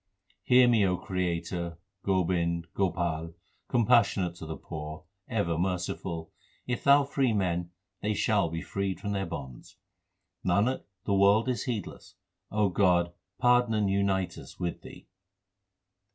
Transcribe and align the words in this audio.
Hear 0.41 0.67
me, 0.67 0.83
O 0.83 0.97
Creator, 0.97 1.77
Gobind, 2.03 2.65
Gopal, 2.73 3.35
Compassionate 3.69 4.33
to 4.37 4.47
the 4.47 4.57
poor, 4.57 5.03
ever 5.27 5.59
merciful, 5.59 6.31
If 6.65 6.83
Thou 6.83 7.03
free 7.03 7.33
men, 7.33 7.69
they 8.01 8.15
shall 8.15 8.49
be 8.49 8.63
freed 8.63 8.99
from 8.99 9.11
their 9.11 9.27
bonds. 9.27 9.77
Nanak, 10.43 10.85
the 11.05 11.13
world 11.13 11.47
is 11.47 11.65
heedless; 11.65 12.15
O 12.49 12.69
God, 12.69 13.13
pardon 13.37 13.75
and 13.75 13.91
unite 13.91 14.39
us 14.39 14.59
with 14.59 14.81
Thee. 14.81 15.05